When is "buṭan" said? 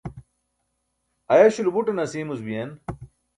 1.75-2.01